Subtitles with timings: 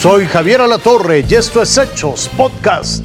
[0.00, 3.04] Soy Javier Alatorre y esto es Hechos Podcast.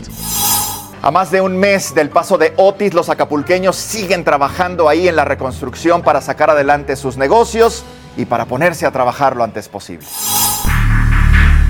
[1.01, 5.17] A más de un mes del paso de Otis, los acapulqueños siguen trabajando ahí en
[5.17, 7.83] la reconstrucción para sacar adelante sus negocios
[8.15, 10.07] y para ponerse a trabajar lo antes posible.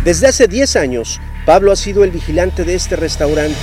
[0.04, 3.58] Desde hace 10 años, Pablo ha sido el vigilante de este restaurante.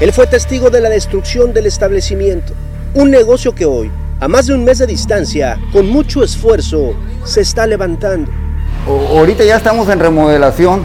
[0.00, 2.52] Él fue testigo de la destrucción del establecimiento,
[2.94, 7.42] un negocio que hoy, a más de un mes de distancia, con mucho esfuerzo, se
[7.42, 8.41] está levantando
[8.86, 10.82] ahorita ya estamos en remodelación.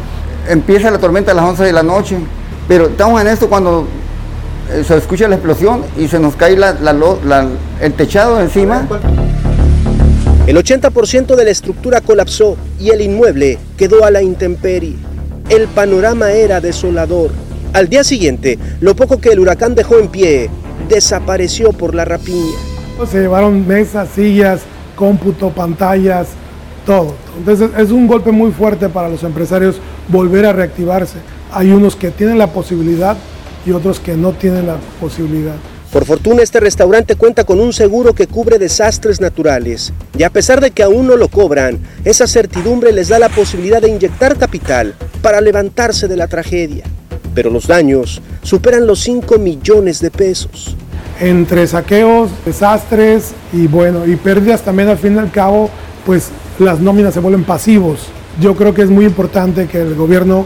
[0.48, 2.18] Empieza la tormenta a las 11 de la noche,
[2.68, 3.86] pero estamos en esto cuando
[4.72, 6.58] eh, se escucha la explosión y se nos cae
[7.82, 8.88] el techado encima.
[10.46, 14.96] El 80% de la estructura colapsó y el inmueble quedó a la intemperie.
[15.50, 17.32] El panorama era desolador.
[17.74, 20.50] Al día siguiente, lo poco que el huracán dejó en pie
[20.88, 22.56] desapareció por la rapiña.
[23.10, 24.62] Se llevaron mesas, sillas,
[24.96, 26.28] cómputo, pantallas,
[26.88, 27.14] todo.
[27.38, 29.76] Entonces es un golpe muy fuerte para los empresarios
[30.08, 31.18] volver a reactivarse.
[31.52, 33.18] Hay unos que tienen la posibilidad
[33.66, 35.56] y otros que no tienen la posibilidad.
[35.92, 40.62] Por fortuna este restaurante cuenta con un seguro que cubre desastres naturales y a pesar
[40.62, 44.96] de que aún no lo cobran, esa certidumbre les da la posibilidad de inyectar capital
[45.22, 46.86] para levantarse de la tragedia.
[47.36, 50.76] Pero los daños superan los 5 millones de pesos.
[51.20, 55.70] Entre saqueos, desastres y bueno, y pérdidas también al fin y al cabo,
[56.06, 56.30] pues
[56.60, 58.08] las nóminas se vuelven pasivos.
[58.40, 60.46] Yo creo que es muy importante que el gobierno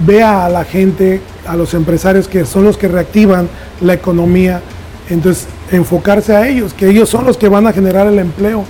[0.00, 3.48] vea a la gente, a los empresarios que son los que reactivan
[3.80, 4.60] la economía,
[5.08, 8.64] entonces enfocarse a ellos, que ellos son los que van a generar el empleo.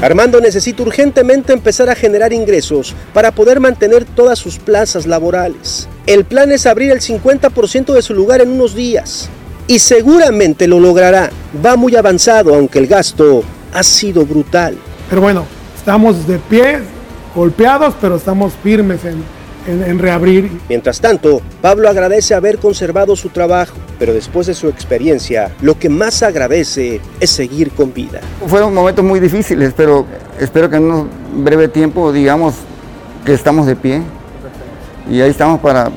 [0.00, 5.88] Armando necesita urgentemente empezar a generar ingresos para poder mantener todas sus plazas laborales.
[6.06, 9.28] El plan es abrir el 50% de su lugar en unos días.
[9.66, 11.30] Y seguramente lo logrará.
[11.64, 13.42] Va muy avanzado, aunque el gasto
[13.74, 14.78] ha sido brutal.
[15.08, 15.44] Pero bueno,
[15.76, 16.80] estamos de pie,
[17.34, 19.22] golpeados, pero estamos firmes en,
[19.66, 20.50] en, reabrir.
[20.68, 25.88] Mientras tanto, Pablo agradece haber conservado su trabajo, pero después de su experiencia, lo que
[25.88, 28.20] más agradece es seguir con vida.
[28.46, 30.06] Fueron momentos muy difíciles, pero
[30.38, 31.08] espero que en un
[31.44, 32.54] breve tiempo digamos
[33.24, 34.02] que estamos de pie.
[35.10, 35.90] Y ahí estamos para,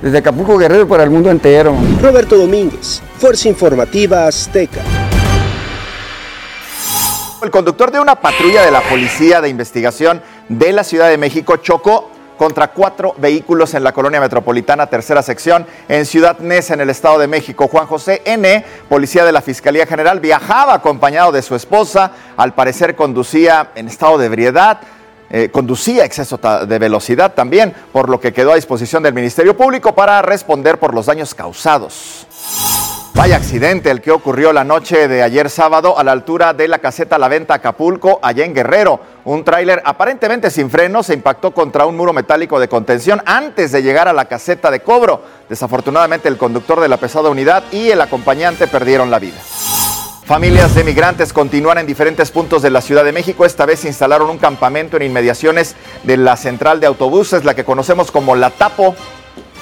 [0.00, 1.74] desde Acapulco Guerrero para el mundo entero.
[2.00, 4.80] Roberto Domínguez, Fuerza Informativa Azteca.
[7.46, 11.58] El conductor de una patrulla de la Policía de Investigación de la Ciudad de México
[11.58, 16.90] chocó contra cuatro vehículos en la colonia metropolitana, tercera sección, en Ciudad Neza, en el
[16.90, 17.68] Estado de México.
[17.68, 22.10] Juan José N., policía de la Fiscalía General, viajaba acompañado de su esposa.
[22.36, 24.80] Al parecer conducía en estado de ebriedad.
[25.30, 29.94] Eh, conducía exceso de velocidad también, por lo que quedó a disposición del Ministerio Público
[29.94, 32.26] para responder por los daños causados.
[33.16, 36.80] Vaya accidente el que ocurrió la noche de ayer sábado a la altura de la
[36.80, 39.00] caseta La Venta Acapulco, allá en Guerrero.
[39.24, 43.82] Un tráiler aparentemente sin freno se impactó contra un muro metálico de contención antes de
[43.82, 45.22] llegar a la caseta de cobro.
[45.48, 49.40] Desafortunadamente el conductor de la pesada unidad y el acompañante perdieron la vida.
[50.26, 53.46] Familias de migrantes continúan en diferentes puntos de la Ciudad de México.
[53.46, 58.10] Esta vez instalaron un campamento en inmediaciones de la central de autobuses, la que conocemos
[58.10, 58.94] como La Tapo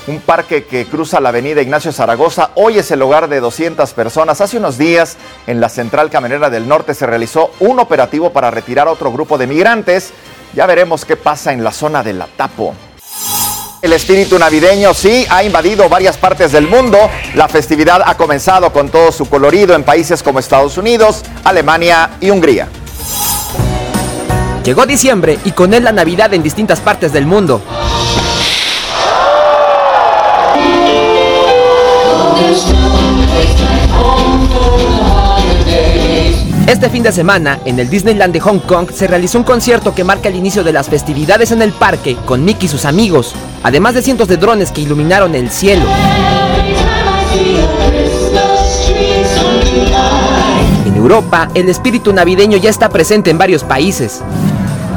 [0.06, 2.50] un parque que cruza la avenida Ignacio Zaragoza.
[2.54, 4.40] Hoy es el hogar de 200 personas.
[4.40, 5.16] Hace unos días,
[5.46, 9.38] en la central camionera del norte, se realizó un operativo para retirar a otro grupo
[9.38, 10.12] de migrantes.
[10.52, 12.74] Ya veremos qué pasa en la zona de La Tapo.
[13.80, 16.98] El espíritu navideño sí ha invadido varias partes del mundo.
[17.34, 22.30] La festividad ha comenzado con todo su colorido en países como Estados Unidos, Alemania y
[22.30, 22.68] Hungría.
[24.64, 27.60] Llegó diciembre y con él la Navidad en distintas partes del mundo.
[36.66, 40.02] Este fin de semana, en el Disneyland de Hong Kong, se realizó un concierto que
[40.02, 43.94] marca el inicio de las festividades en el parque con Mickey y sus amigos, además
[43.94, 45.84] de cientos de drones que iluminaron el cielo.
[50.86, 54.22] En Europa, el espíritu navideño ya está presente en varios países.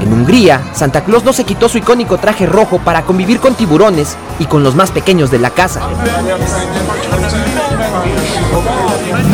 [0.01, 4.15] En Hungría, Santa Claus no se quitó su icónico traje rojo para convivir con tiburones
[4.39, 5.81] y con los más pequeños de la casa.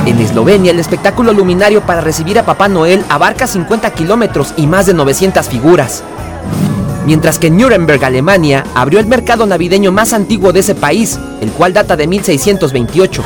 [0.05, 4.85] En Eslovenia, el espectáculo luminario para recibir a Papá Noel abarca 50 kilómetros y más
[4.85, 6.03] de 900 figuras.
[7.05, 11.51] Mientras que en Nuremberg, Alemania, abrió el mercado navideño más antiguo de ese país, el
[11.51, 13.23] cual data de 1628.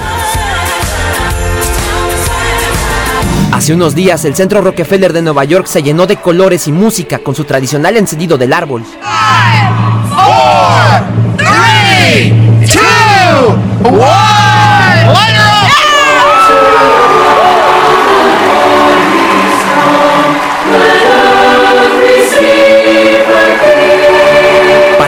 [3.67, 7.19] Hace unos días el centro Rockefeller de Nueva York se llenó de colores y música
[7.19, 8.85] con su tradicional encendido del árbol.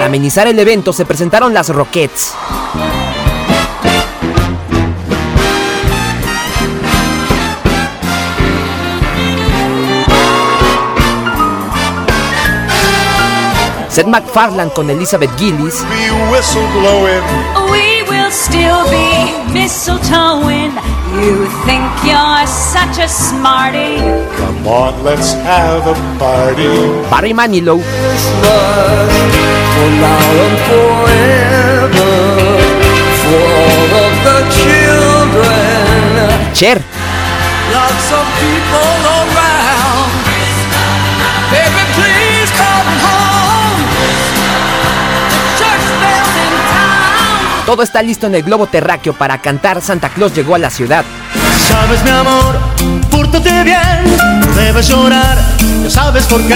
[0.03, 2.33] amenizar el evento se presentaron las Rockets.
[13.99, 15.83] Seth MacFarlane con Elizabeth Gillies.
[18.07, 20.71] We'll still be mistletoeing.
[21.19, 23.99] You think you're such a smarty.
[24.37, 26.79] Come on, let's have a party.
[27.11, 27.83] Barry Manilow.
[36.53, 36.79] Cher.
[47.69, 51.05] Todo está listo en el globo terráqueo para cantar Santa Claus llegó a la ciudad.
[51.67, 52.57] Sabes mi amor,
[53.11, 55.37] pórtate bien, no debes llorar,
[55.83, 56.55] ya sabes por qué.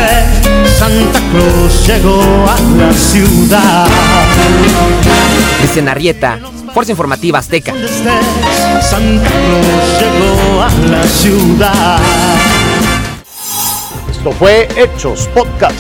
[0.76, 2.20] Santa Claus llegó
[2.50, 3.88] a la ciudad.
[5.60, 6.40] Cristian Arrieta,
[6.74, 7.74] Fuerza Informativa Azteca.
[8.82, 12.00] Santa Claus llegó a la ciudad.
[14.10, 15.78] Esto fue Hechos Podcast.